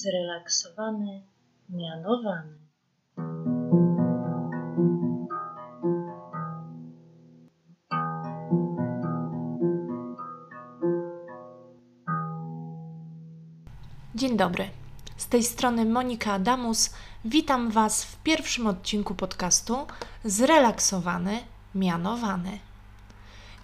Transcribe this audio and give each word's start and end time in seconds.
zrelaksowany, 0.00 1.22
mianowany. 1.68 2.58
Dzień 14.14 14.36
dobry. 14.36 14.68
Z 15.16 15.26
tej 15.26 15.44
strony 15.44 15.84
Monika 15.84 16.32
Adamus. 16.32 16.94
Witam 17.24 17.70
Was 17.70 18.04
w 18.04 18.22
pierwszym 18.22 18.66
odcinku 18.66 19.14
podcastu 19.14 19.86
Zrelaksowany, 20.24 21.38
mianowany. 21.74 22.58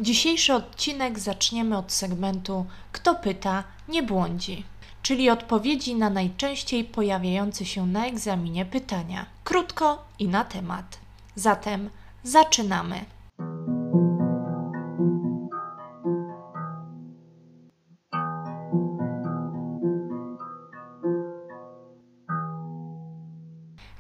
Dzisiejszy 0.01 0.55
odcinek 0.55 1.19
zaczniemy 1.19 1.79
od 1.79 1.93
segmentu 1.93 2.67
Kto 2.93 3.15
pyta, 3.15 3.65
nie 3.89 4.03
błądzi, 4.03 4.65
czyli 5.07 5.31
odpowiedzi 5.31 5.95
na 5.95 6.11
najczęściej 6.11 6.85
pojawiające 6.85 7.65
się 7.65 7.87
na 7.87 8.07
egzaminie 8.07 8.65
pytania. 8.65 9.27
Krótko 9.45 10.05
i 10.19 10.29
na 10.29 10.45
temat. 10.45 10.99
Zatem 11.35 11.91
zaczynamy. 12.25 13.05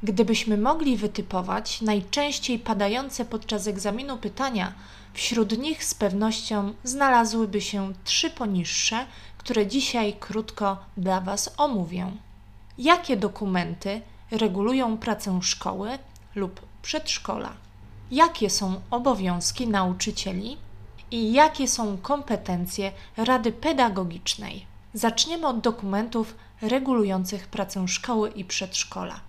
Gdybyśmy 0.06 0.56
mogli 0.56 0.96
wytypować 0.96 1.80
najczęściej 1.80 2.58
padające 2.58 3.24
podczas 3.24 3.66
egzaminu 3.66 4.16
pytania, 4.16 4.72
wśród 5.12 5.58
nich 5.58 5.84
z 5.84 5.94
pewnością 5.94 6.74
znalazłyby 6.84 7.60
się 7.60 7.92
trzy 8.04 8.30
poniższe, 8.30 9.06
które 9.38 9.66
dzisiaj 9.66 10.16
krótko 10.20 10.76
dla 10.96 11.20
Was 11.20 11.54
omówię. 11.56 12.12
Jakie 12.78 13.16
dokumenty 13.16 14.00
regulują 14.30 14.98
pracę 14.98 15.38
szkoły 15.42 15.98
lub 16.34 16.60
przedszkola? 16.82 17.52
Jakie 18.10 18.50
są 18.50 18.80
obowiązki 18.90 19.68
nauczycieli 19.68 20.56
i 21.10 21.32
jakie 21.32 21.68
są 21.68 21.98
kompetencje 21.98 22.92
Rady 23.16 23.52
Pedagogicznej? 23.52 24.66
Zaczniemy 24.94 25.46
od 25.46 25.60
dokumentów 25.60 26.34
regulujących 26.62 27.46
pracę 27.46 27.88
szkoły 27.88 28.30
i 28.30 28.44
przedszkola. 28.44 29.20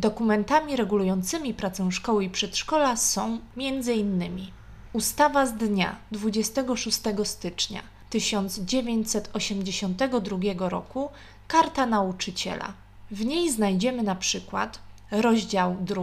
Dokumentami 0.00 0.76
regulującymi 0.76 1.54
pracę 1.54 1.92
szkoły 1.92 2.24
i 2.24 2.30
przedszkola 2.30 2.96
są 2.96 3.38
m.in. 3.56 4.46
Ustawa 4.92 5.46
z 5.46 5.54
dnia 5.54 5.96
26 6.12 7.00
stycznia 7.24 7.82
1982 8.10 10.68
roku 10.68 11.08
Karta 11.48 11.86
Nauczyciela. 11.86 12.72
W 13.10 13.24
niej 13.24 13.50
znajdziemy 13.50 14.02
na 14.02 14.14
przykład 14.14 14.78
rozdział 15.10 15.76
2, 15.80 16.02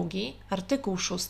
artykuł 0.49 0.97
6 0.97 1.29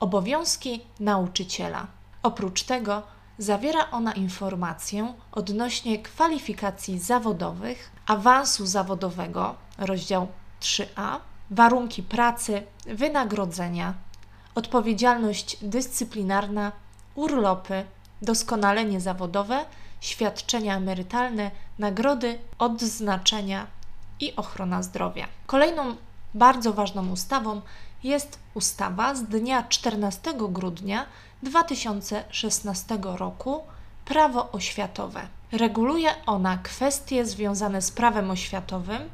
Obowiązki 0.00 0.80
nauczyciela. 1.00 1.86
Oprócz 2.22 2.62
tego 2.62 3.02
zawiera 3.38 3.90
ona 3.90 4.12
informację 4.12 5.14
odnośnie 5.32 5.98
kwalifikacji 5.98 6.98
zawodowych, 6.98 7.90
awansu 8.06 8.66
zawodowego, 8.66 9.54
rozdział 9.78 10.28
3a, 10.60 11.18
warunki 11.50 12.02
pracy, 12.02 12.62
wynagrodzenia, 12.86 13.94
odpowiedzialność 14.54 15.56
dyscyplinarna, 15.62 16.72
urlopy, 17.14 17.84
doskonalenie 18.22 19.00
zawodowe, 19.00 19.64
świadczenia 20.00 20.76
emerytalne, 20.76 21.50
nagrody, 21.78 22.38
odznaczenia 22.58 23.66
i 24.20 24.36
ochrona 24.36 24.82
zdrowia. 24.82 25.26
Kolejną 25.46 25.96
bardzo 26.34 26.72
ważną 26.72 27.10
ustawą 27.10 27.60
jest 28.04 28.38
ustawa 28.54 29.14
z 29.14 29.24
dnia 29.24 29.62
14 29.62 30.34
grudnia 30.34 31.06
2016 31.42 32.98
roku 33.02 33.62
Prawo 34.04 34.52
oświatowe. 34.52 35.20
Reguluje 35.52 36.10
ona 36.26 36.58
kwestie 36.58 37.26
związane 37.26 37.82
z 37.82 37.90
prawem 37.90 38.30
oświatowym, 38.30 39.10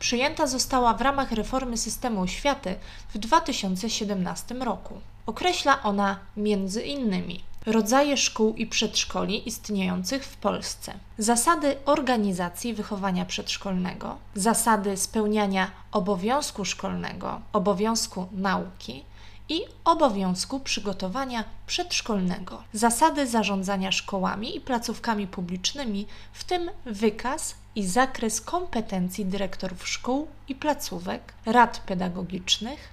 przyjęta 0.00 0.46
została 0.46 0.94
w 0.94 1.00
ramach 1.00 1.32
reformy 1.32 1.76
systemu 1.76 2.20
oświaty 2.20 2.74
w 3.14 3.18
2017 3.18 4.54
roku. 4.54 5.00
Określa 5.26 5.82
ona 5.82 6.18
między 6.36 6.82
innymi 6.82 7.40
rodzaje 7.66 8.16
szkół 8.16 8.54
i 8.54 8.66
przedszkoli 8.66 9.48
istniejących 9.48 10.24
w 10.24 10.36
Polsce, 10.36 10.94
zasady 11.18 11.76
organizacji 11.84 12.74
wychowania 12.74 13.24
przedszkolnego, 13.24 14.16
zasady 14.34 14.96
spełniania 14.96 15.70
obowiązku 15.92 16.64
szkolnego, 16.64 17.40
obowiązku 17.52 18.26
nauki 18.32 19.04
i 19.48 19.62
obowiązku 19.84 20.60
przygotowania 20.60 21.44
przedszkolnego, 21.66 22.62
zasady 22.72 23.26
zarządzania 23.26 23.92
szkołami 23.92 24.56
i 24.56 24.60
placówkami 24.60 25.26
publicznymi, 25.26 26.06
w 26.32 26.44
tym 26.44 26.70
wykaz 26.86 27.54
i 27.74 27.86
zakres 27.86 28.40
kompetencji 28.40 29.26
dyrektorów 29.26 29.88
szkół 29.88 30.28
i 30.48 30.54
placówek, 30.54 31.32
rad 31.46 31.78
pedagogicznych 31.86 32.88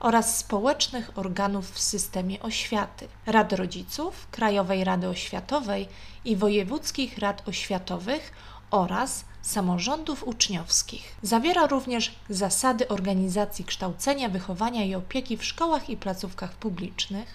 oraz 0.00 0.38
społecznych 0.38 1.18
organów 1.18 1.70
w 1.70 1.80
systemie 1.80 2.40
oświaty, 2.42 3.08
rad 3.26 3.52
rodziców, 3.52 4.26
Krajowej 4.30 4.84
Rady 4.84 5.08
Oświatowej 5.08 5.88
i 6.24 6.36
wojewódzkich 6.36 7.18
rad 7.18 7.48
oświatowych 7.48 8.32
oraz 8.70 9.24
samorządów 9.42 10.24
uczniowskich. 10.28 11.16
Zawiera 11.22 11.66
również 11.66 12.14
zasady 12.30 12.88
organizacji 12.88 13.64
kształcenia, 13.64 14.28
wychowania 14.28 14.84
i 14.84 14.94
opieki 14.94 15.36
w 15.36 15.44
szkołach 15.44 15.90
i 15.90 15.96
placówkach 15.96 16.52
publicznych, 16.52 17.28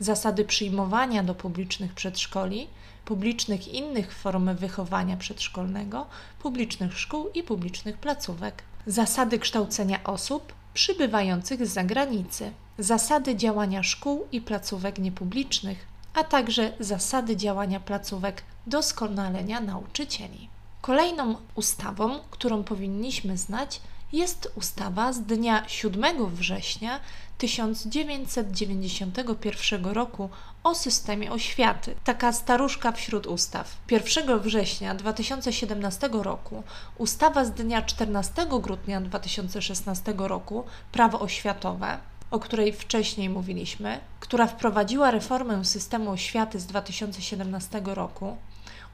zasady 0.00 0.44
przyjmowania 0.44 1.22
do 1.22 1.34
publicznych 1.34 1.94
przedszkoli, 1.94 2.68
publicznych 3.10 3.68
innych 3.68 4.14
form 4.14 4.56
wychowania 4.56 5.16
przedszkolnego, 5.16 6.06
publicznych 6.42 6.98
szkół 6.98 7.28
i 7.34 7.42
publicznych 7.42 7.98
placówek, 7.98 8.62
zasady 8.86 9.38
kształcenia 9.38 10.04
osób 10.04 10.52
przybywających 10.74 11.66
z 11.66 11.72
zagranicy, 11.72 12.52
zasady 12.78 13.36
działania 13.36 13.82
szkół 13.82 14.26
i 14.32 14.40
placówek 14.40 14.98
niepublicznych, 14.98 15.86
a 16.14 16.24
także 16.24 16.72
zasady 16.80 17.36
działania 17.36 17.80
placówek 17.80 18.42
doskonalenia 18.66 19.60
nauczycieli. 19.60 20.48
Kolejną 20.80 21.36
ustawą, 21.54 22.18
którą 22.30 22.64
powinniśmy 22.64 23.36
znać, 23.36 23.80
jest 24.12 24.52
ustawa 24.54 25.12
z 25.12 25.20
dnia 25.20 25.64
7 25.68 26.26
września 26.26 27.00
1991 27.38 29.86
roku 29.86 30.30
o 30.64 30.74
systemie 30.74 31.32
oświaty. 31.32 31.94
Taka 32.04 32.32
staruszka 32.32 32.92
wśród 32.92 33.26
ustaw. 33.26 33.76
1 33.90 34.40
września 34.40 34.94
2017 34.94 36.08
roku 36.12 36.62
ustawa 36.98 37.44
z 37.44 37.50
dnia 37.50 37.82
14 37.82 38.46
grudnia 38.62 39.00
2016 39.00 40.14
roku 40.16 40.64
Prawo 40.92 41.20
oświatowe 41.20 41.98
o 42.30 42.38
której 42.38 42.72
wcześniej 42.72 43.28
mówiliśmy, 43.28 44.00
która 44.20 44.46
wprowadziła 44.46 45.10
reformę 45.10 45.64
systemu 45.64 46.10
oświaty 46.10 46.60
z 46.60 46.66
2017 46.66 47.80
roku, 47.84 48.36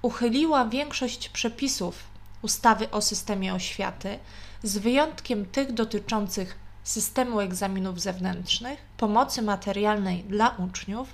uchyliła 0.02 0.64
większość 0.64 1.28
przepisów 1.28 2.15
ustawy 2.42 2.90
o 2.90 3.02
systemie 3.02 3.54
oświaty, 3.54 4.18
z 4.62 4.78
wyjątkiem 4.78 5.46
tych 5.46 5.72
dotyczących 5.72 6.58
systemu 6.84 7.40
egzaminów 7.40 8.00
zewnętrznych, 8.00 8.78
pomocy 8.96 9.42
materialnej 9.42 10.24
dla 10.24 10.48
uczniów, 10.48 11.08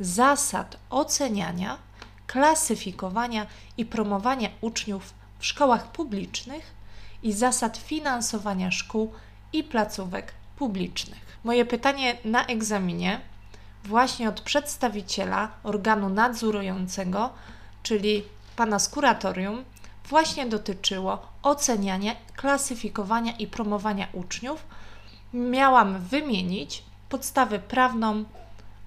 zasad 0.00 0.76
oceniania, 0.90 1.78
klasyfikowania 2.26 3.46
i 3.76 3.84
promowania 3.84 4.48
uczniów 4.60 5.14
w 5.38 5.46
szkołach 5.46 5.92
publicznych 5.92 6.74
i 7.22 7.32
zasad 7.32 7.76
finansowania 7.76 8.70
szkół 8.70 9.12
i 9.52 9.64
placówek 9.64 10.32
publicznych. 10.56 11.38
Moje 11.44 11.64
pytanie 11.64 12.18
na 12.24 12.46
egzaminie, 12.46 13.20
właśnie 13.84 14.28
od 14.28 14.40
przedstawiciela 14.40 15.50
organu 15.62 16.08
nadzorującego, 16.08 17.30
czyli 17.82 18.22
pana 18.56 18.78
z 18.78 18.88
kuratorium, 18.88 19.64
właśnie 20.08 20.46
dotyczyło 20.46 21.18
oceniania, 21.42 22.16
klasyfikowania 22.36 23.32
i 23.32 23.46
promowania 23.46 24.08
uczniów. 24.12 24.66
Miałam 25.34 25.98
wymienić 25.98 26.82
podstawę 27.08 27.58
prawną 27.58 28.24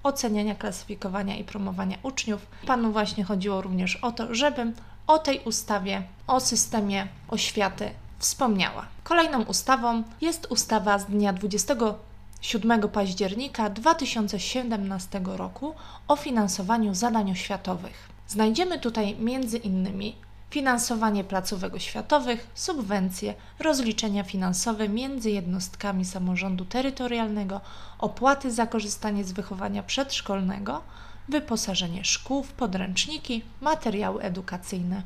oceniania, 0.02 0.54
klasyfikowania 0.54 1.36
i 1.36 1.44
promowania 1.44 1.96
uczniów. 2.02 2.46
Panu 2.66 2.92
właśnie 2.92 3.24
chodziło 3.24 3.60
również 3.60 3.96
o 3.96 4.12
to, 4.12 4.34
żebym 4.34 4.74
o 5.06 5.18
tej 5.18 5.40
ustawie, 5.44 6.02
o 6.26 6.40
systemie 6.40 7.08
oświaty 7.28 7.90
wspomniała. 8.18 8.86
Kolejną 9.04 9.42
ustawą 9.42 10.02
jest 10.20 10.46
ustawa 10.50 10.98
z 10.98 11.06
dnia 11.06 11.32
27 11.32 12.88
października 12.88 13.70
2017 13.70 15.20
roku 15.24 15.74
o 16.08 16.16
finansowaniu 16.16 16.94
zadań 16.94 17.32
oświatowych. 17.32 18.08
Znajdziemy 18.28 18.78
tutaj 18.78 19.16
między 19.16 19.58
innymi 19.58 20.16
finansowanie 20.50 21.24
placówek 21.24 21.74
oświatowych, 21.74 22.46
subwencje, 22.54 23.34
rozliczenia 23.58 24.24
finansowe 24.24 24.88
między 24.88 25.30
jednostkami 25.30 26.04
samorządu 26.04 26.64
terytorialnego, 26.64 27.60
opłaty 27.98 28.50
za 28.50 28.66
korzystanie 28.66 29.24
z 29.24 29.32
wychowania 29.32 29.82
przedszkolnego, 29.82 30.82
wyposażenie 31.28 32.04
szkół 32.04 32.42
w 32.42 32.52
podręczniki, 32.52 33.42
materiały 33.60 34.22
edukacyjne, 34.22 35.02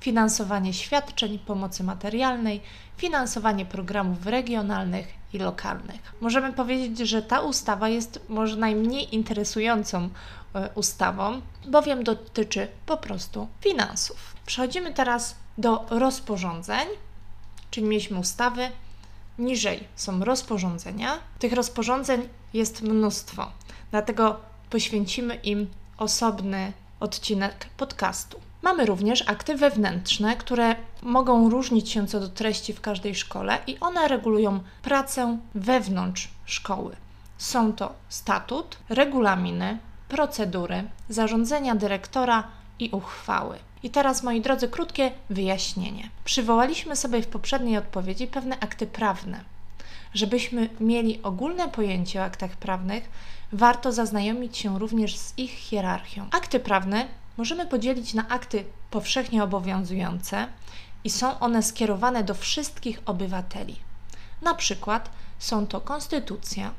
finansowanie 0.00 0.74
świadczeń 0.74 1.38
pomocy 1.38 1.84
materialnej, 1.84 2.60
finansowanie 2.96 3.66
programów 3.66 4.26
regionalnych 4.26 5.06
i 5.32 5.38
lokalnych. 5.38 6.14
Możemy 6.20 6.52
powiedzieć, 6.52 7.08
że 7.08 7.22
ta 7.22 7.40
ustawa 7.40 7.88
jest 7.88 8.20
może 8.28 8.56
najmniej 8.56 9.14
interesującą 9.14 10.08
e, 10.54 10.70
ustawą, 10.74 11.40
bowiem 11.68 12.04
dotyczy 12.04 12.68
po 12.86 12.96
prostu 12.96 13.48
finansów. 13.60 14.36
Przechodzimy 14.46 14.94
teraz 14.94 15.34
do 15.58 15.86
rozporządzeń, 15.90 16.88
czyli 17.70 17.86
mieliśmy 17.86 18.18
ustawy, 18.18 18.70
niżej 19.38 19.88
są 19.96 20.24
rozporządzenia. 20.24 21.18
Tych 21.38 21.52
rozporządzeń 21.52 22.28
jest 22.52 22.82
mnóstwo, 22.82 23.52
dlatego 23.90 24.40
poświęcimy 24.70 25.34
im 25.34 25.70
osobny 25.98 26.72
odcinek 27.00 27.66
podcastu. 27.76 28.47
Mamy 28.62 28.86
również 28.86 29.28
akty 29.28 29.54
wewnętrzne, 29.56 30.36
które 30.36 30.76
mogą 31.02 31.50
różnić 31.50 31.90
się 31.90 32.06
co 32.06 32.20
do 32.20 32.28
treści 32.28 32.72
w 32.72 32.80
każdej 32.80 33.14
szkole 33.14 33.58
i 33.66 33.80
one 33.80 34.08
regulują 34.08 34.60
pracę 34.82 35.38
wewnątrz 35.54 36.28
szkoły. 36.44 36.96
Są 37.38 37.72
to 37.72 37.94
statut, 38.08 38.76
regulaminy, 38.88 39.78
procedury, 40.08 40.84
zarządzenia 41.08 41.74
dyrektora 41.74 42.44
i 42.78 42.90
uchwały. 42.90 43.58
I 43.82 43.90
teraz, 43.90 44.22
moi 44.22 44.40
drodzy, 44.40 44.68
krótkie 44.68 45.10
wyjaśnienie. 45.30 46.10
Przywołaliśmy 46.24 46.96
sobie 46.96 47.22
w 47.22 47.26
poprzedniej 47.26 47.76
odpowiedzi 47.76 48.26
pewne 48.26 48.60
akty 48.60 48.86
prawne. 48.86 49.40
Żebyśmy 50.14 50.68
mieli 50.80 51.22
ogólne 51.22 51.68
pojęcie 51.68 52.20
o 52.20 52.24
aktach 52.24 52.50
prawnych, 52.50 53.10
warto 53.52 53.92
zaznajomić 53.92 54.56
się 54.56 54.78
również 54.78 55.16
z 55.16 55.38
ich 55.38 55.50
hierarchią. 55.50 56.28
Akty 56.30 56.60
prawne 56.60 57.06
możemy 57.38 57.66
podzielić 57.66 58.14
na 58.14 58.28
akty 58.28 58.64
powszechnie 58.90 59.44
obowiązujące 59.44 60.48
i 61.04 61.10
są 61.10 61.38
one 61.38 61.62
skierowane 61.62 62.24
do 62.24 62.34
wszystkich 62.34 63.00
obywateli. 63.06 63.76
Na 64.42 64.54
przykład 64.54 65.10
są 65.38 65.66
to 65.66 65.80
konstytucja, 65.80 66.70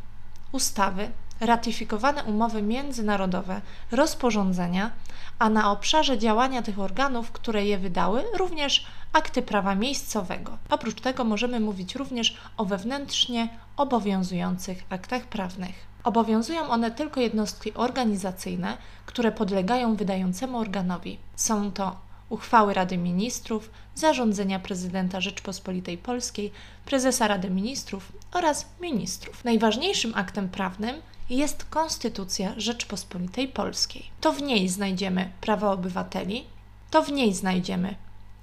ustawy, 0.51 1.11
ratyfikowane 1.39 2.23
umowy 2.23 2.61
międzynarodowe, 2.61 3.61
rozporządzenia, 3.91 4.91
a 5.39 5.49
na 5.49 5.71
obszarze 5.71 6.17
działania 6.17 6.61
tych 6.61 6.79
organów, 6.79 7.31
które 7.31 7.65
je 7.65 7.77
wydały, 7.77 8.23
również 8.37 8.85
akty 9.13 9.41
prawa 9.41 9.75
miejscowego. 9.75 10.57
Oprócz 10.69 11.01
tego 11.01 11.23
możemy 11.23 11.59
mówić 11.59 11.95
również 11.95 12.37
o 12.57 12.65
wewnętrznie 12.65 13.49
obowiązujących 13.77 14.83
aktach 14.89 15.23
prawnych. 15.23 15.88
Obowiązują 16.03 16.69
one 16.69 16.91
tylko 16.91 17.19
jednostki 17.19 17.73
organizacyjne, 17.73 18.77
które 19.05 19.31
podlegają 19.31 19.95
wydającemu 19.95 20.57
organowi. 20.57 21.17
Są 21.35 21.71
to 21.71 21.95
uchwały 22.29 22.73
Rady 22.73 22.97
Ministrów, 22.97 23.69
zarządzenia 23.95 24.59
prezydenta 24.59 25.21
Rzeczpospolitej 25.21 25.97
Polskiej, 25.97 26.51
prezesa 26.85 27.27
Rady 27.27 27.49
Ministrów 27.49 28.11
oraz 28.31 28.65
ministrów. 28.81 29.43
Najważniejszym 29.43 30.11
aktem 30.15 30.49
prawnym 30.49 30.95
jest 31.29 31.65
Konstytucja 31.69 32.53
Rzeczpospolitej 32.57 33.47
Polskiej. 33.47 34.09
To 34.21 34.33
w 34.33 34.41
niej 34.41 34.69
znajdziemy 34.69 35.31
prawa 35.41 35.71
obywateli, 35.71 36.45
to 36.91 37.03
w 37.03 37.11
niej 37.11 37.33
znajdziemy 37.33 37.95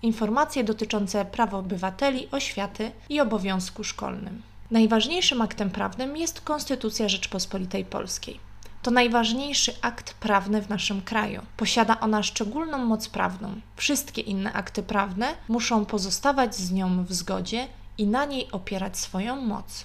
informacje 0.03 0.65
dotyczące 0.65 1.25
praw 1.25 1.55
obywateli, 1.55 2.29
oświaty 2.31 2.91
i 3.09 3.21
obowiązku 3.21 3.85
szkolnym. 3.85 4.43
Najważniejszym 4.71 5.43
aktem 5.43 5.71
prawnym 5.71 6.17
jest 6.17 6.41
Konstytucja 6.41 7.09
Rzeczpospolitej 7.09 7.85
Polskiej. 7.85 8.41
To 8.83 8.91
najważniejszy 8.91 9.73
akt 9.83 10.15
prawny 10.15 10.63
w 10.63 10.69
naszym 10.69 11.03
kraju. 11.03 11.43
Posiada 11.57 12.01
ona 12.01 12.23
szczególną 12.23 12.79
moc 12.79 13.09
prawną. 13.09 13.61
Wszystkie 13.77 14.23
inne 14.23 14.53
akty 14.53 14.83
prawne 14.83 15.35
muszą 15.49 15.85
pozostawać 15.85 16.55
z 16.55 16.73
nią 16.73 17.05
w 17.05 17.13
zgodzie 17.13 17.69
i 17.99 18.07
na 18.07 18.25
niej 18.25 18.49
opierać 18.53 18.99
swoją 18.99 19.37
moc. 19.37 19.85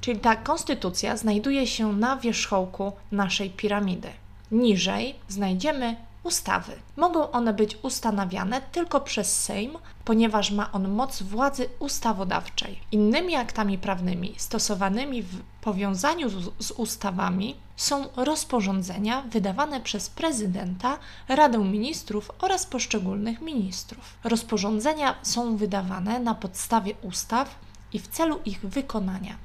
Czyli 0.00 0.20
ta 0.20 0.36
konstytucja 0.36 1.16
znajduje 1.16 1.66
się 1.66 1.92
na 1.92 2.16
wierzchołku 2.16 2.92
naszej 3.12 3.50
piramidy. 3.50 4.08
Niżej 4.50 5.14
znajdziemy 5.28 5.96
ustawy. 6.22 6.72
Mogą 6.96 7.30
one 7.30 7.54
być 7.54 7.78
ustanawiane 7.82 8.60
tylko 8.60 9.00
przez 9.00 9.40
Sejm, 9.40 9.78
ponieważ 10.04 10.50
ma 10.50 10.72
on 10.72 10.88
moc 10.88 11.22
władzy 11.22 11.68
ustawodawczej. 11.78 12.80
Innymi 12.92 13.36
aktami 13.36 13.78
prawnymi 13.78 14.34
stosowanymi 14.36 15.22
w 15.22 15.42
powiązaniu 15.60 16.28
z, 16.28 16.66
z 16.66 16.70
ustawami 16.70 17.56
są 17.76 18.04
rozporządzenia 18.16 19.22
wydawane 19.22 19.80
przez 19.80 20.10
prezydenta, 20.10 20.98
Radę 21.28 21.58
Ministrów 21.58 22.30
oraz 22.40 22.66
poszczególnych 22.66 23.40
ministrów. 23.40 24.18
Rozporządzenia 24.24 25.14
są 25.22 25.56
wydawane 25.56 26.20
na 26.20 26.34
podstawie 26.34 26.94
ustaw 27.02 27.58
i 27.92 27.98
w 27.98 28.08
celu 28.08 28.40
ich 28.44 28.60
wykonania. 28.60 29.36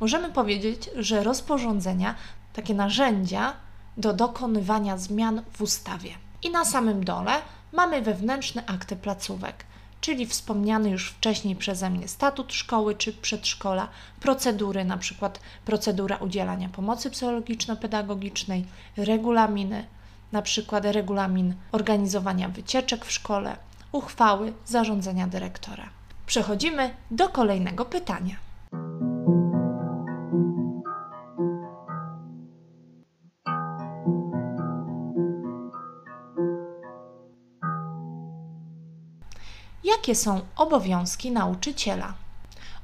Możemy 0.00 0.32
powiedzieć, 0.32 0.90
że 0.96 1.24
rozporządzenia, 1.24 2.14
takie 2.52 2.74
narzędzia, 2.74 3.52
do 3.96 4.12
dokonywania 4.12 4.98
zmian 4.98 5.42
w 5.52 5.62
ustawie. 5.62 6.14
I 6.42 6.50
na 6.50 6.64
samym 6.64 7.04
dole 7.04 7.32
mamy 7.72 8.02
wewnętrzne 8.02 8.66
akty 8.66 8.96
placówek, 8.96 9.64
czyli 10.00 10.26
wspomniany 10.26 10.90
już 10.90 11.10
wcześniej 11.10 11.56
przeze 11.56 11.90
mnie 11.90 12.08
statut 12.08 12.52
szkoły 12.52 12.94
czy 12.94 13.12
przedszkola, 13.12 13.88
procedury, 14.20 14.84
na 14.84 14.96
przykład 14.96 15.40
procedura 15.64 16.16
udzielania 16.16 16.68
pomocy 16.68 17.10
psychologiczno-pedagogicznej, 17.10 18.64
regulaminy, 18.96 19.86
na 20.32 20.42
przykład 20.42 20.84
regulamin 20.84 21.54
organizowania 21.72 22.48
wycieczek 22.48 23.04
w 23.04 23.12
szkole, 23.12 23.56
uchwały 23.92 24.52
zarządzenia 24.66 25.26
dyrektora. 25.26 25.88
Przechodzimy 26.26 26.94
do 27.10 27.28
kolejnego 27.28 27.84
pytania. 27.84 28.49
Jakie 39.90 40.14
są 40.14 40.40
obowiązki 40.56 41.30
nauczyciela? 41.30 42.14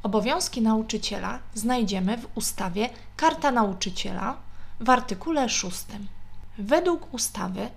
Obowiązki 0.03 0.63
nauczyciela 0.63 1.39
znajdziemy 1.55 2.19
w 2.19 2.27
ustawie 2.35 2.89
Karta 3.17 3.51
Nauczyciela 3.51 4.37
w 4.81 4.91
artykule 4.91 5.49
6. 5.49 5.85
Według 6.59 7.15
ustawy 7.15 7.69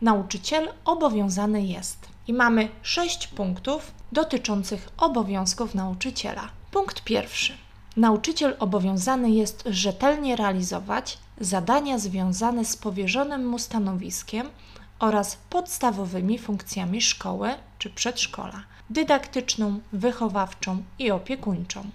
nauczyciel 0.00 0.68
obowiązany 0.84 1.62
jest 1.66 2.08
i 2.28 2.32
mamy 2.32 2.68
sześć 2.82 3.26
punktów 3.26 3.92
dotyczących 4.12 4.88
obowiązków 4.98 5.74
nauczyciela. 5.74 6.48
Punkt 6.70 7.04
pierwszy. 7.04 7.52
Nauczyciel 7.96 8.56
obowiązany 8.58 9.30
jest 9.30 9.62
rzetelnie 9.66 10.36
realizować 10.36 11.18
zadania 11.40 11.98
związane 11.98 12.64
z 12.64 12.76
powierzonym 12.76 13.46
mu 13.46 13.58
stanowiskiem 13.58 14.50
oraz 14.98 15.36
podstawowymi 15.50 16.38
funkcjami 16.38 17.00
szkoły 17.00 17.54
czy 17.78 17.90
przedszkola 17.90 18.71
dydaktyczną, 18.92 19.80
wychowawczą 19.92 20.82
i 20.98 21.10
opiekuńczą, 21.10 21.90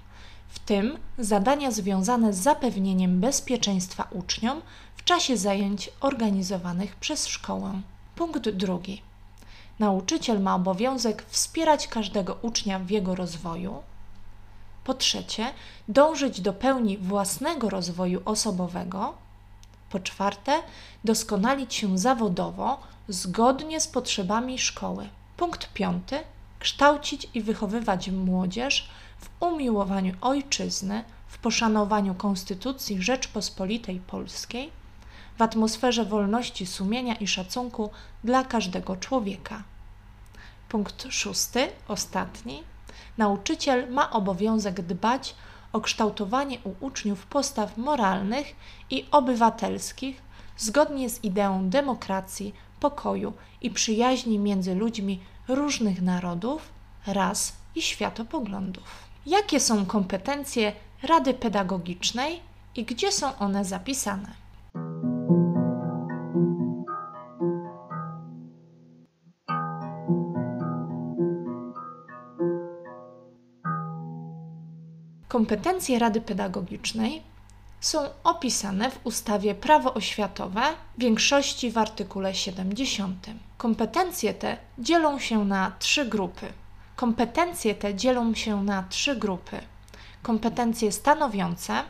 w 0.49 0.59
tym 0.59 0.97
zadania 1.17 1.71
związane 1.71 2.33
z 2.33 2.37
zapewnieniem 2.37 3.19
bezpieczeństwa 3.19 4.07
uczniom 4.11 4.61
w 4.95 5.03
czasie 5.03 5.37
zajęć 5.37 5.89
organizowanych 5.99 6.95
przez 6.95 7.27
szkołę. 7.27 7.81
Punkt 8.15 8.49
drugi. 8.49 9.01
Nauczyciel 9.79 10.41
ma 10.41 10.55
obowiązek 10.55 11.25
wspierać 11.27 11.87
każdego 11.87 12.37
ucznia 12.41 12.79
w 12.79 12.89
jego 12.89 13.15
rozwoju. 13.15 13.83
Po 14.83 14.93
trzecie, 14.93 15.45
dążyć 15.87 16.41
do 16.41 16.53
pełni 16.53 16.97
własnego 16.97 17.69
rozwoju 17.69 18.21
osobowego. 18.25 19.13
Po 19.89 19.99
czwarte, 19.99 20.59
doskonalić 21.03 21.73
się 21.73 21.97
zawodowo 21.97 22.79
zgodnie 23.07 23.81
z 23.81 23.87
potrzebami 23.87 24.59
szkoły. 24.59 25.09
Punkt 25.37 25.73
piąty 25.73 26.19
kształcić 26.59 27.27
i 27.33 27.41
wychowywać 27.41 28.09
młodzież 28.09 28.89
w 29.19 29.29
umiłowaniu 29.39 30.13
ojczyzny, 30.21 31.03
w 31.27 31.37
poszanowaniu 31.37 32.15
Konstytucji 32.15 33.01
Rzeczpospolitej 33.01 33.99
Polskiej, 33.99 34.71
w 35.37 35.41
atmosferze 35.41 36.05
wolności 36.05 36.65
sumienia 36.65 37.15
i 37.15 37.27
szacunku 37.27 37.89
dla 38.23 38.43
każdego 38.43 38.95
człowieka. 38.95 39.63
Punkt 40.69 41.07
szósty, 41.09 41.69
ostatni. 41.87 42.63
Nauczyciel 43.17 43.91
ma 43.91 44.11
obowiązek 44.11 44.81
dbać 44.81 45.35
o 45.73 45.81
kształtowanie 45.81 46.59
u 46.63 46.85
uczniów 46.85 47.25
postaw 47.25 47.77
moralnych 47.77 48.55
i 48.89 49.05
obywatelskich 49.11 50.21
zgodnie 50.57 51.09
z 51.09 51.23
ideą 51.23 51.69
demokracji, 51.69 52.53
pokoju 52.79 53.33
i 53.61 53.71
przyjaźni 53.71 54.39
między 54.39 54.75
ludźmi 54.75 55.19
różnych 55.47 56.01
narodów, 56.01 56.69
ras 57.07 57.53
i 57.75 57.81
światopoglądów. 57.81 58.83
Jakie 59.25 59.59
są 59.59 59.85
kompetencje 59.85 60.73
Rady 61.03 61.33
Pedagogicznej 61.33 62.39
i 62.75 62.83
gdzie 62.83 63.11
są 63.11 63.37
one 63.37 63.65
zapisane? 63.65 64.31
Kompetencje 75.27 75.99
Rady 75.99 76.21
Pedagogicznej 76.21 77.36
są 77.79 77.99
opisane 78.23 78.91
w 78.91 78.99
ustawie 79.03 79.55
Prawo 79.55 79.93
oświatowe, 79.93 80.61
w 80.97 81.01
większości 81.01 81.71
w 81.71 81.77
artykule 81.77 82.35
70. 82.35 83.27
Kompetencje 83.57 84.33
te 84.33 84.57
dzielą 84.79 85.19
się 85.19 85.45
na 85.45 85.71
trzy 85.79 86.05
grupy. 86.05 86.53
Kompetencje 86.95 87.75
te 87.75 87.95
dzielą 87.95 88.33
się 88.33 88.63
na 88.63 88.83
trzy 88.83 89.15
grupy. 89.15 89.59
Kompetencje 90.23 90.91
stanowiące 90.91 91.83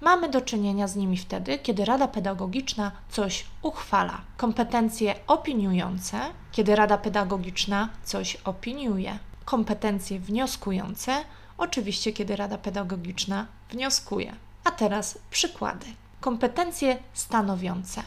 mamy 0.00 0.28
do 0.28 0.40
czynienia 0.40 0.88
z 0.88 0.96
nimi 0.96 1.16
wtedy, 1.16 1.58
kiedy 1.58 1.84
Rada 1.84 2.08
Pedagogiczna 2.08 2.92
coś 3.08 3.44
uchwala. 3.62 4.20
Kompetencje 4.36 5.14
opiniujące, 5.26 6.20
kiedy 6.52 6.76
Rada 6.76 6.98
Pedagogiczna 6.98 7.88
coś 8.04 8.36
opiniuje. 8.36 9.18
Kompetencje 9.44 10.20
wnioskujące, 10.20 11.24
oczywiście, 11.58 12.12
kiedy 12.12 12.36
Rada 12.36 12.58
Pedagogiczna 12.58 13.46
wnioskuje. 13.70 14.45
A 14.66 14.70
teraz 14.70 15.18
przykłady. 15.30 15.86
Kompetencje 16.20 16.98
stanowiące. 17.14 18.02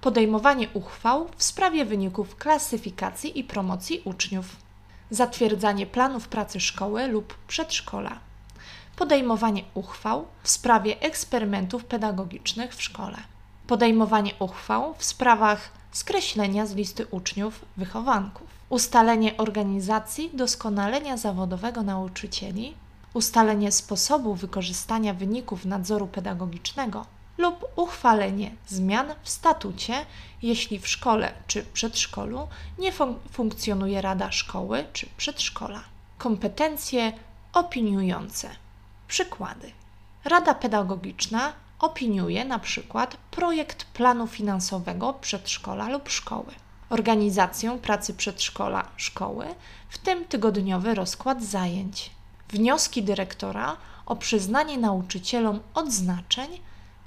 Podejmowanie 0.00 0.68
uchwał 0.74 1.28
w 1.36 1.42
sprawie 1.42 1.84
wyników 1.84 2.36
klasyfikacji 2.36 3.38
i 3.38 3.44
promocji 3.44 4.02
uczniów, 4.04 4.56
zatwierdzanie 5.10 5.86
planów 5.86 6.28
pracy 6.28 6.60
szkoły 6.60 7.08
lub 7.08 7.34
przedszkola, 7.48 8.18
podejmowanie 8.96 9.64
uchwał 9.74 10.26
w 10.42 10.48
sprawie 10.48 11.00
eksperymentów 11.00 11.84
pedagogicznych 11.84 12.74
w 12.74 12.82
szkole, 12.82 13.16
podejmowanie 13.66 14.32
uchwał 14.38 14.94
w 14.98 15.04
sprawach 15.04 15.70
skreślenia 15.92 16.66
z 16.66 16.74
listy 16.74 17.06
uczniów 17.06 17.64
wychowanków, 17.76 18.48
ustalenie 18.68 19.36
organizacji 19.36 20.30
doskonalenia 20.34 21.16
zawodowego 21.16 21.82
nauczycieli, 21.82 22.74
ustalenie 23.14 23.72
sposobu 23.72 24.34
wykorzystania 24.34 25.14
wyników 25.14 25.64
nadzoru 25.64 26.06
pedagogicznego 26.06 27.06
lub 27.38 27.64
uchwalenie 27.76 28.50
zmian 28.66 29.06
w 29.22 29.28
statucie, 29.28 29.94
jeśli 30.42 30.78
w 30.78 30.88
szkole 30.88 31.32
czy 31.46 31.62
przedszkolu 31.62 32.48
nie 32.78 32.92
fun 32.92 33.14
funkcjonuje 33.30 34.00
rada 34.00 34.32
szkoły 34.32 34.84
czy 34.92 35.06
przedszkola. 35.16 35.84
Kompetencje 36.18 37.12
opiniujące. 37.52 38.50
Przykłady. 39.08 39.72
Rada 40.24 40.54
pedagogiczna 40.54 41.52
opiniuje 41.78 42.44
na 42.44 42.58
przykład 42.58 43.16
projekt 43.30 43.84
planu 43.84 44.26
finansowego 44.26 45.12
przedszkola 45.12 45.88
lub 45.88 46.08
szkoły, 46.08 46.52
organizację 46.90 47.78
pracy 47.78 48.14
przedszkola 48.14 48.88
szkoły, 48.96 49.46
w 49.88 49.98
tym 49.98 50.24
tygodniowy 50.24 50.94
rozkład 50.94 51.42
zajęć, 51.42 52.10
wnioski 52.52 53.02
dyrektora 53.02 53.76
o 54.06 54.16
przyznanie 54.16 54.78
nauczycielom 54.78 55.60
odznaczeń, 55.74 56.60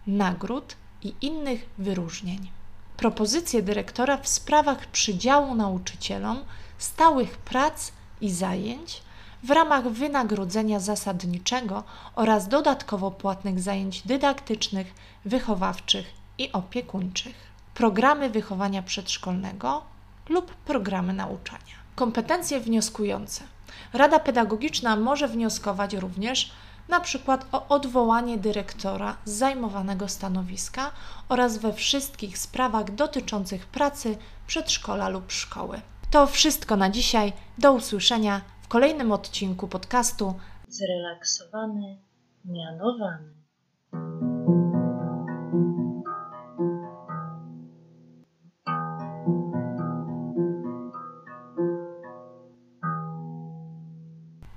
nagród 0.07 0.75
i 1.03 1.13
innych 1.21 1.69
wyróżnień. 1.77 2.51
Propozycje 2.97 3.61
dyrektora 3.61 4.17
w 4.17 4.27
sprawach 4.27 4.85
przydziału 4.85 5.55
nauczycielom 5.55 6.37
stałych 6.77 7.37
prac 7.37 7.91
i 8.21 8.31
zajęć 8.31 9.03
w 9.43 9.51
ramach 9.51 9.87
wynagrodzenia 9.87 10.79
zasadniczego 10.79 11.83
oraz 12.15 12.47
dodatkowo 12.47 13.11
płatnych 13.11 13.59
zajęć 13.59 14.01
dydaktycznych, 14.01 14.93
wychowawczych 15.25 16.05
i 16.37 16.51
opiekuńczych. 16.51 17.35
Programy 17.73 18.29
wychowania 18.29 18.83
przedszkolnego 18.83 19.81
lub 20.29 20.55
programy 20.55 21.13
nauczania. 21.13 21.75
Kompetencje 21.95 22.59
wnioskujące. 22.59 23.54
Rada 23.93 24.19
Pedagogiczna 24.19 24.95
może 24.95 25.27
wnioskować 25.27 25.93
również 25.93 26.51
na 26.89 26.99
przykład 26.99 27.45
o 27.51 27.67
odwołanie 27.67 28.37
dyrektora 28.37 29.17
z 29.25 29.31
zajmowanego 29.31 30.07
stanowiska 30.07 30.91
oraz 31.29 31.57
we 31.57 31.73
wszystkich 31.73 32.37
sprawach 32.37 32.95
dotyczących 32.95 33.65
pracy 33.65 34.17
przedszkola 34.47 35.09
lub 35.09 35.31
szkoły. 35.31 35.81
To 36.11 36.27
wszystko 36.27 36.75
na 36.75 36.89
dzisiaj. 36.89 37.33
Do 37.57 37.73
usłyszenia 37.73 38.41
w 38.61 38.67
kolejnym 38.67 39.11
odcinku 39.11 39.67
podcastu 39.67 40.33
Zrelaksowany, 40.67 41.97
mianowany. 42.45 43.44